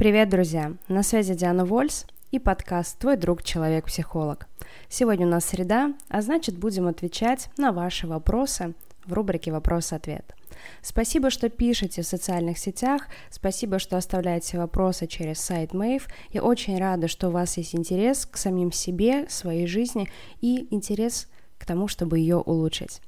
[0.00, 0.72] Привет, друзья!
[0.88, 4.48] На связи Диана Вольс и подкаст «Твой друг человек-психолог».
[4.88, 8.72] Сегодня у нас среда, а значит будем отвечать на ваши вопросы
[9.04, 10.34] в рубрике «Вопрос-ответ».
[10.80, 16.08] Спасибо, что пишете в социальных сетях, спасибо, что оставляете вопросы через сайт Мэйв.
[16.32, 20.08] Я очень рада, что у вас есть интерес к самим себе, своей жизни
[20.40, 21.28] и интерес
[21.58, 23.02] к тому, чтобы ее улучшить.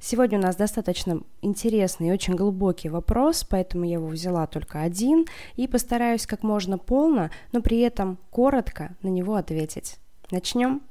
[0.00, 5.26] Сегодня у нас достаточно интересный и очень глубокий вопрос, поэтому я его взяла только один
[5.56, 9.96] и постараюсь как можно полно, но при этом коротко на него ответить.
[10.30, 10.82] Начнем.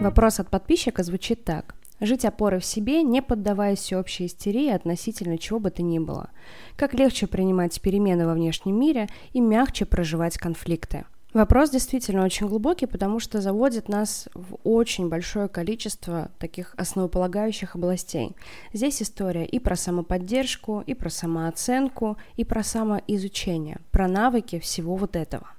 [0.00, 1.74] Вопрос от подписчика звучит так.
[2.00, 6.30] Жить опорой в себе, не поддаваясь всеобщей истерии относительно чего бы то ни было.
[6.76, 11.04] Как легче принимать перемены во внешнем мире и мягче проживать конфликты.
[11.36, 18.34] Вопрос действительно очень глубокий, потому что заводит нас в очень большое количество таких основополагающих областей.
[18.72, 25.14] Здесь история и про самоподдержку, и про самооценку, и про самоизучение, про навыки всего вот
[25.14, 25.55] этого.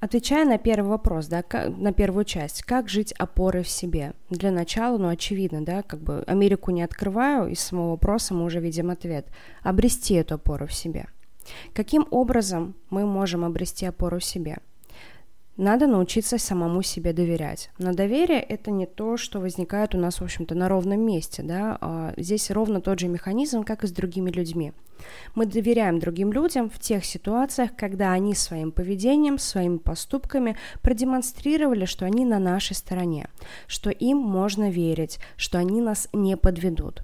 [0.00, 1.42] Отвечая на первый вопрос, да,
[1.76, 4.12] на первую часть, как жить опорой в себе?
[4.30, 8.60] Для начала, ну, очевидно, да, как бы Америку не открываю, из самого вопроса мы уже
[8.60, 9.26] видим ответ.
[9.62, 11.06] Обрести эту опору в себе.
[11.74, 14.58] Каким образом мы можем обрести опору в себе?
[15.58, 17.70] Надо научиться самому себе доверять.
[17.78, 21.42] Но доверие– это не то, что возникает у нас, в общем-то, на ровном месте.
[21.42, 21.76] Да?
[21.80, 24.72] А здесь ровно тот же механизм, как и с другими людьми.
[25.34, 32.06] Мы доверяем другим людям в тех ситуациях, когда они своим поведением, своими поступками продемонстрировали, что
[32.06, 33.28] они на нашей стороне,
[33.66, 37.02] что им можно верить, что они нас не подведут.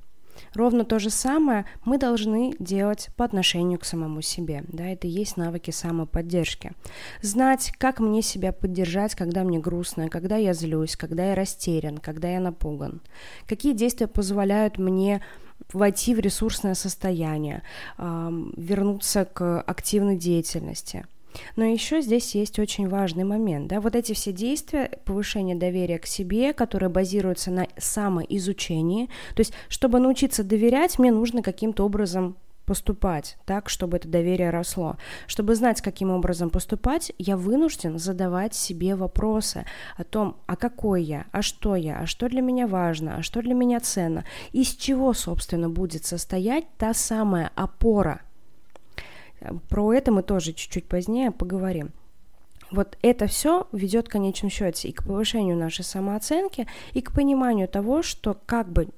[0.55, 4.65] Ровно то же самое мы должны делать по отношению к самому себе.
[4.69, 6.73] Да, это и есть навыки самоподдержки.
[7.23, 12.29] Знать, как мне себя поддержать, когда мне грустно, когда я злюсь, когда я растерян, когда
[12.29, 13.01] я напуган.
[13.49, 15.23] Какие действия позволяют мне
[15.73, 17.63] войти в ресурсное состояние,
[17.99, 21.07] вернуться к активной деятельности–
[21.57, 23.69] но еще здесь есть очень важный момент.
[23.69, 23.81] Да?
[23.81, 29.99] Вот эти все действия, повышение доверия к себе, которые базируются на самоизучении, то есть, чтобы
[29.99, 34.97] научиться доверять, мне нужно каким-то образом поступать так, чтобы это доверие росло.
[35.27, 39.65] Чтобы знать, каким образом поступать, я вынужден задавать себе вопросы
[39.97, 43.43] о том, а какой я, а что я, а что для меня важно, а что
[43.43, 48.23] для меня ценно, из чего, собственно, будет состоять та самая опора,
[49.69, 51.91] про это мы тоже чуть-чуть позднее поговорим.
[52.71, 57.69] Вот это все ведет в конечном счете и к повышению нашей самооценки, и к пониманию
[57.69, 58.89] того, что как бы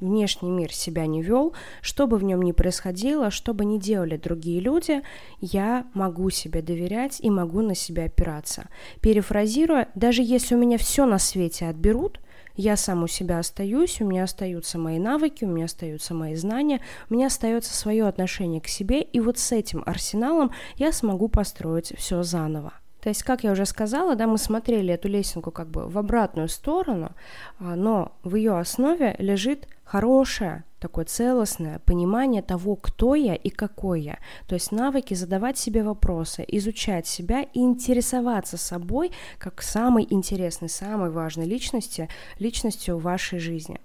[0.00, 4.16] внешний мир себя не вел, что бы в нем ни происходило, что бы ни делали
[4.16, 5.02] другие люди,
[5.40, 8.66] я могу себе доверять и могу на себя опираться.
[9.00, 12.20] Перефразируя, даже если у меня все на свете отберут–
[12.56, 16.80] я сам у себя остаюсь, у меня остаются мои навыки, у меня остаются мои знания,
[17.10, 21.92] у меня остается свое отношение к себе, и вот с этим арсеналом я смогу построить
[21.96, 22.72] все заново.
[23.02, 26.48] То есть, как я уже сказала, да, мы смотрели эту лесенку как бы в обратную
[26.48, 27.10] сторону,
[27.58, 34.00] а, но в ее основе лежит хорошее, такое целостное понимание того, кто я и какой
[34.00, 34.18] я.
[34.46, 41.10] То есть навыки задавать себе вопросы, изучать себя и интересоваться собой как самой интересной, самой
[41.10, 42.08] важной личности,
[42.38, 43.80] личностью в вашей жизни.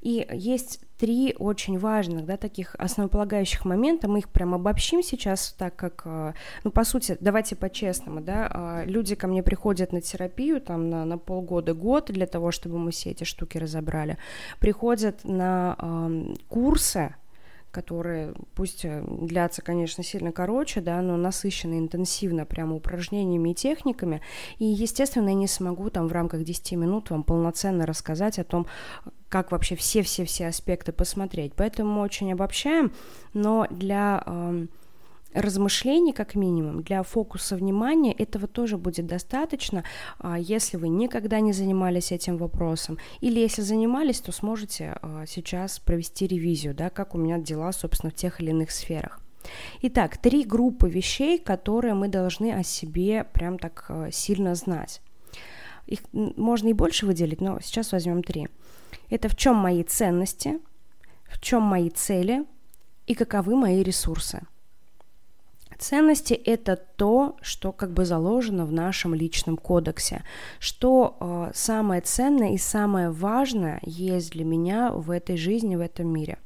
[0.00, 4.08] И есть три очень важных, да, таких основополагающих момента.
[4.08, 6.34] Мы их прям обобщим сейчас, так как, э,
[6.64, 11.04] ну, по сути, давайте по-честному, да, а, люди ко мне приходят на терапию там на,
[11.04, 14.18] на полгода, год для того, чтобы мы все эти штуки разобрали.
[14.58, 17.14] Приходят на э, курсы,
[17.70, 24.20] которые пусть э, длятся, конечно, сильно короче, да, но насыщены интенсивно прямо упражнениями и техниками.
[24.58, 28.66] И, естественно, я не смогу там в рамках 10 минут вам полноценно рассказать о том,
[29.28, 31.52] как вообще все-все-все аспекты посмотреть.
[31.54, 32.92] Поэтому мы очень обобщаем,
[33.32, 34.66] но для э,
[35.32, 39.84] размышлений, как минимум, для фокуса внимания этого тоже будет достаточно,
[40.18, 45.78] а, если вы никогда не занимались этим вопросом, или если занимались, то сможете а, сейчас
[45.78, 49.20] провести ревизию, да, как у меня дела, собственно, в тех или иных сферах.
[49.82, 55.00] Итак, три группы вещей, которые мы должны о себе прям так а, сильно знать.
[55.86, 58.48] Их можно и больше выделить, но сейчас возьмем три.
[59.08, 60.60] Это в чем мои ценности,
[61.24, 62.44] в чем мои цели
[63.06, 64.42] и каковы мои ресурсы.
[65.80, 70.24] Ценности– это то, что как бы заложено в нашем личном кодексе,
[70.58, 76.06] что э, самое ценное и самое важное есть для меня в этой жизни, в этом
[76.08, 76.36] мире.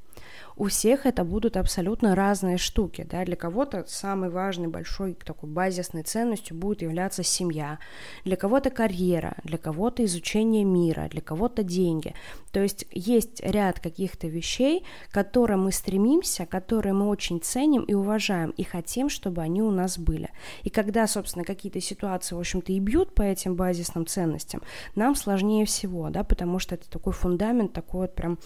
[0.57, 6.03] У всех это будут абсолютно разные штуки, да, для кого-то самой важной, большой, такой базисной
[6.03, 7.79] ценностью будет являться семья,
[8.25, 12.15] для кого-то карьера, для кого-то изучение мира, для кого-то деньги,
[12.53, 17.95] то есть есть ряд каких-то вещей, к которым мы стремимся, которые мы очень ценим и
[17.95, 20.31] уважаем, и хотим, чтобы они у нас были.
[20.63, 24.63] И когда, собственно, какие-то ситуации, в общем-то, и бьют по этим базисным ценностям,
[24.95, 28.39] нам сложнее всего, да, потому что это такой фундамент, такой вот прям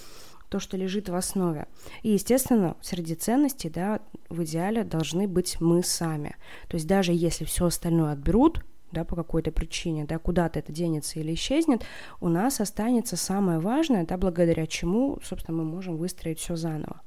[0.49, 1.67] то, что лежит в основе.
[2.03, 6.37] И, естественно, среди ценностей, да, в идеале должны быть мы сами.
[6.69, 11.21] То есть даже если все остальное отберут, да, по какой-то причине, да, куда-то это денется
[11.21, 11.85] или исчезнет,
[12.21, 17.00] у нас останется самое важное, да, благодаря чему, собственно, мы можем выстроить все заново.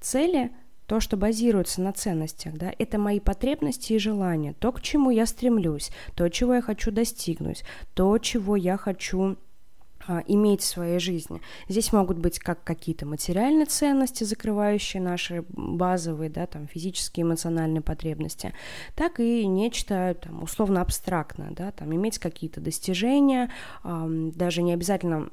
[0.00, 0.52] Цели
[0.86, 5.26] то, что базируется на ценностях, да, это мои потребности и желания, то, к чему я
[5.26, 7.64] стремлюсь, то, чего я хочу достигнуть,
[7.94, 9.36] то, чего я хочу
[10.26, 11.40] иметь в своей жизни.
[11.68, 18.52] Здесь могут быть как какие-то материальные ценности, закрывающие наши базовые, да, там, физические, эмоциональные потребности,
[18.94, 23.50] так и нечто там, условно абстрактное, да, там, иметь какие-то достижения,
[23.84, 25.30] даже не обязательно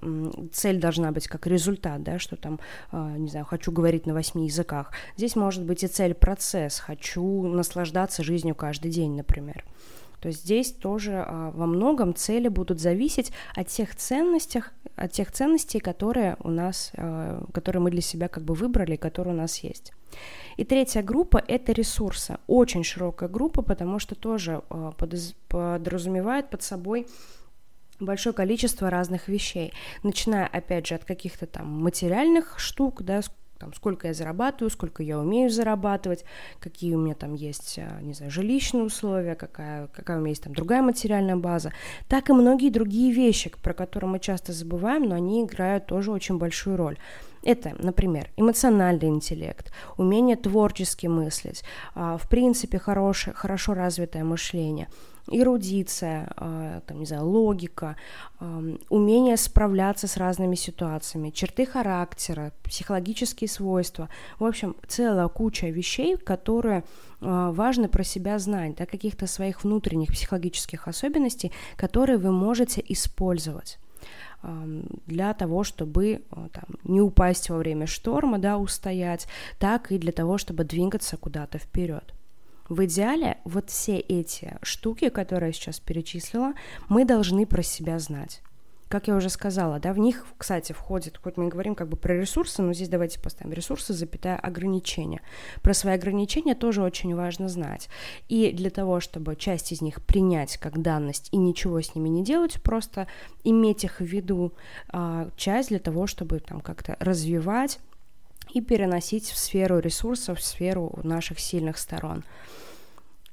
[0.51, 2.59] цель должна быть как результат, да, что там,
[2.91, 4.91] а, не знаю, хочу говорить на восьми языках.
[5.17, 9.63] Здесь может быть и цель процесс, хочу наслаждаться жизнью каждый день, например
[10.23, 14.61] то здесь тоже а, во многом цели будут зависеть от тех ценностей,
[14.95, 19.33] от тех ценностей, которые у нас, а, которые мы для себя как бы выбрали, которые
[19.33, 19.91] у нас есть.
[20.55, 22.37] И третья группа– это ресурсы.
[22.47, 24.93] Очень широкая группа, потому что тоже а,
[25.49, 27.05] подразумевает под собой
[27.99, 29.73] большое количество разных вещей,
[30.03, 33.19] начиная, опять же, от каких-то там материальных штук, да,
[33.63, 36.25] там, сколько я зарабатываю, сколько я умею зарабатывать,
[36.59, 40.43] какие у меня там есть, а, не знаю, жилищные условия, какая, какая у меня есть
[40.43, 41.71] там другая материальная база,
[42.09, 46.37] так и многие другие вещи, про которые мы часто забываем, но они играют тоже очень
[46.37, 46.97] большую роль.
[47.41, 51.63] Это, например, эмоциональный интеллект, умение творчески мыслить,
[51.95, 54.89] а, в принципе, хорошее, хорошо развитое мышление–
[55.31, 57.95] эрудиция, а, там, не знаю, логика,
[58.89, 64.09] умение справляться с разными ситуациями, черты характера, психологические свойства.
[64.39, 66.83] В общем, целая куча вещей, которые
[67.21, 73.79] а, важно про себя знать, да, каких-то своих внутренних психологических особенностей, которые вы можете использовать
[75.05, 79.27] для того, чтобы а, там, не упасть во время шторма, да, устоять,
[79.57, 82.13] так и для того, чтобы двигаться куда-то вперед.
[82.73, 86.53] В идеале вот все эти штуки, которые я сейчас перечислила,
[86.89, 88.41] мы должны про себя знать.
[88.87, 91.97] Как я уже сказала, да, в них, кстати, входит, хоть мы и говорим как бы
[91.97, 95.21] про ресурсы, но здесь давайте поставим ресурсы, запятая ограничения.
[95.61, 97.89] Про свои ограничения тоже очень важно знать.
[98.27, 102.23] И для того, чтобы часть из них принять как данность и ничего с ними не
[102.23, 103.05] делать, просто
[103.43, 104.51] иметь их в виду,
[104.89, 107.77] а, часть для того, чтобы там как-то развивать
[108.51, 112.23] и переносить в сферу ресурсов, в сферу наших сильных сторон.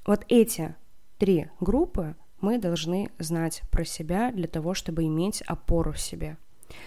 [0.07, 0.75] Вот эти
[1.19, 6.37] три группы мы должны знать про себя для того, чтобы иметь опору в себе.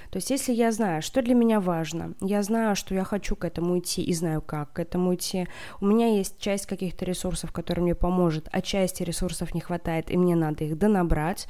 [0.09, 3.45] То есть если я знаю, что для меня важно, я знаю, что я хочу к
[3.45, 5.47] этому идти и знаю, как к этому идти,
[5.81, 10.17] у меня есть часть каких-то ресурсов, которые мне поможет, а части ресурсов не хватает, и
[10.17, 11.47] мне надо их донабрать,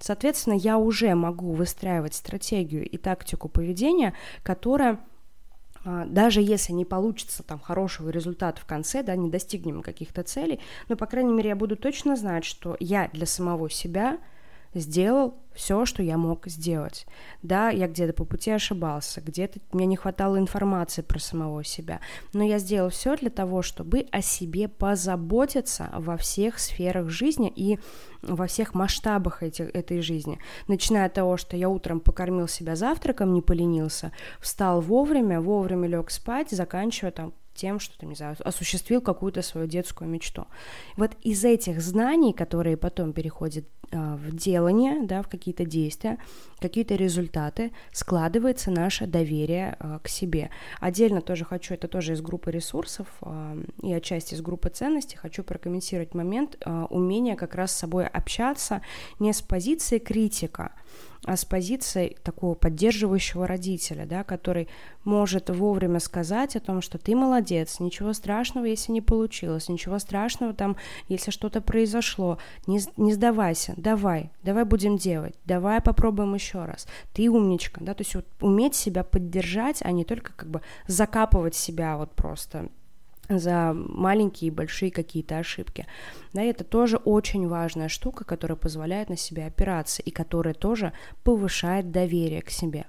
[0.00, 4.98] соответственно, я уже могу выстраивать стратегию и тактику поведения, которая
[6.06, 10.96] даже если не получится там хорошего результата в конце, да, не достигнем каких-то целей, но,
[10.96, 14.18] по крайней мере, я буду точно знать, что я для самого себя
[14.80, 17.06] сделал все, что я мог сделать.
[17.42, 22.00] Да, я где-то по пути ошибался, где-то мне не хватало информации про самого себя,
[22.32, 27.78] но я сделал все для того, чтобы о себе позаботиться во всех сферах жизни и
[28.22, 30.38] во всех масштабах эти, этой жизни.
[30.68, 36.10] Начиная от того, что я утром покормил себя завтраком, не поленился, встал вовремя, вовремя лег
[36.10, 40.46] спать, заканчивая там тем, что ты, не знаю, осуществил какую-то свою детскую мечту.
[40.96, 46.18] Вот из этих знаний, которые потом переходят э, в делание, да, в какие-то действия,
[46.60, 50.50] какие-то результаты, складывается наше доверие э, к себе.
[50.80, 55.42] Отдельно тоже хочу, это тоже из группы ресурсов э, и отчасти из группы ценностей, хочу
[55.42, 56.56] прокомментировать момент
[56.90, 58.82] умения как раз с собой общаться
[59.18, 60.72] не с позиции критика,
[61.24, 64.68] а с позиции такого поддерживающего родителя, да, который
[65.04, 70.54] может вовремя сказать о том, что ты молодец, ничего страшного, если не получилось, ничего страшного
[70.54, 70.76] там,
[71.08, 77.28] если что-то произошло, не, не сдавайся, давай, давай будем делать, давай попробуем еще раз, ты
[77.28, 81.96] умничка, да, то есть вот уметь себя поддержать, а не только как бы закапывать себя
[81.96, 82.68] вот просто
[83.28, 85.86] за маленькие и большие какие-то ошибки.
[86.32, 90.92] Да, это тоже очень важная штука, которая позволяет на себя опираться и которая тоже
[91.24, 92.86] повышает доверие к себе.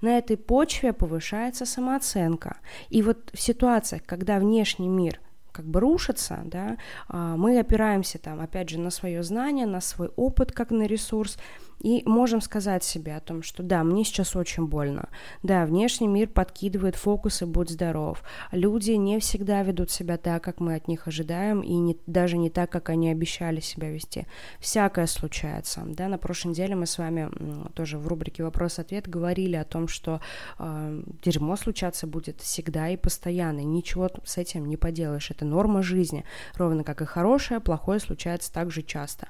[0.00, 2.58] На этой почве повышается самооценка.
[2.88, 5.20] И вот в ситуациях, когда внешний мир
[5.52, 6.76] как бы рушится, да,
[7.08, 11.38] а, мы опираемся там, опять же, на свое знание, на свой опыт, как на ресурс,
[11.80, 15.08] и можем сказать себе о том, что да, мне сейчас очень больно,
[15.42, 20.74] да, внешний мир подкидывает фокусы, будь здоров, люди не всегда ведут себя так, как мы
[20.74, 24.26] от них ожидаем, и не, даже не так, как они обещали себя вести.
[24.58, 27.30] Всякое случается, да, на прошлой неделе мы с вами
[27.74, 30.20] тоже в рубрике «Вопрос-ответ» говорили о том, что
[30.58, 35.82] э, дерьмо случаться будет всегда и постоянно, и ничего с этим не поделаешь, это норма
[35.82, 39.28] жизни, ровно как и хорошее, плохое случается так же часто.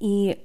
[0.00, 0.44] И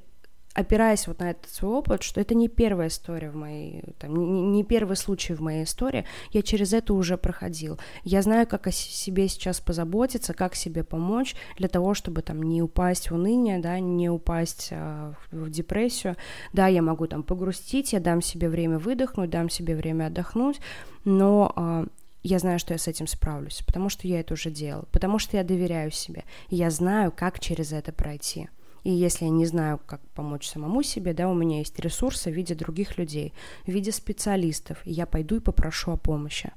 [0.60, 4.42] опираясь вот на этот свой опыт, что это не первая история в моей, там, не,
[4.42, 7.80] не первый случай в моей истории, я через это уже проходил.
[8.04, 12.62] Я знаю, как о себе сейчас позаботиться, как себе помочь для того, чтобы там не
[12.62, 16.16] упасть в уныние, да, не упасть э, в депрессию.
[16.54, 20.60] Да, я могу там погрустить, я дам себе время выдохнуть, дам себе время отдохнуть,
[21.06, 21.86] но э,
[22.24, 25.38] я знаю, что я с этим справлюсь, потому что я это уже делал, потому что
[25.38, 28.50] я доверяю себе, я знаю, как через это пройти.
[28.90, 32.34] И если я не знаю, как помочь самому себе, да, у меня есть ресурсы в
[32.34, 33.36] виде других людей,
[33.68, 36.52] в виде специалистов, и я пойду и попрошу о помощи.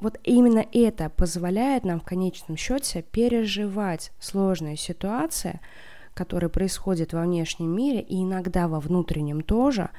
[0.00, 5.60] Вот именно это позволяет нам в конечном счете переживать сложные ситуации,
[6.14, 9.90] которые происходят во внешнем мире и иногда во внутреннем тоже,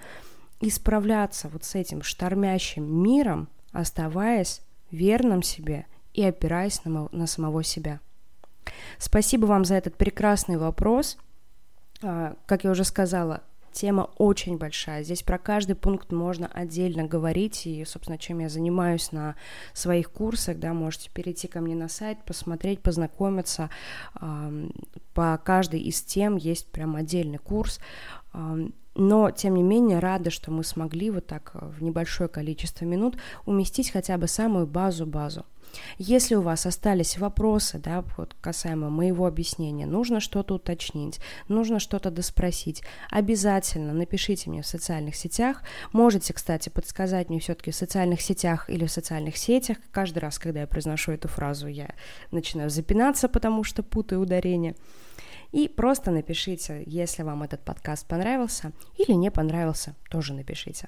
[0.59, 7.63] и справляться вот с этим штормящим миром, оставаясь верным себе и опираясь на, на самого
[7.63, 8.01] себя.
[8.97, 11.17] Спасибо вам за этот прекрасный вопрос.
[12.03, 15.03] А, как я уже сказала, тема очень большая.
[15.03, 19.35] Здесь про каждый пункт можно отдельно говорить, и, собственно, чем я занимаюсь на
[19.73, 23.69] своих курсах, да, можете перейти ко мне на сайт, посмотреть, познакомиться.
[25.13, 27.79] По каждой из тем есть прям отдельный курс.
[28.95, 33.91] Но, тем не менее, рада, что мы смогли вот так в небольшое количество минут уместить
[33.91, 35.45] хотя бы самую базу-базу.
[35.97, 42.11] Если у вас остались вопросы, да, вот касаемо моего объяснения, нужно что-то уточнить, нужно что-то
[42.11, 45.63] доспросить, обязательно напишите мне в социальных сетях.
[45.93, 49.77] Можете, кстати, подсказать мне все-таки в социальных сетях или в социальных сетях.
[49.91, 51.91] Каждый раз, когда я произношу эту фразу, я
[52.31, 54.75] начинаю запинаться, потому что путаю ударение.
[55.51, 60.87] И просто напишите, если вам этот подкаст понравился или не понравился, тоже напишите.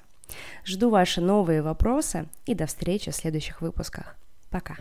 [0.64, 4.16] Жду ваши новые вопросы и до встречи в следующих выпусках.
[4.50, 4.76] Пока.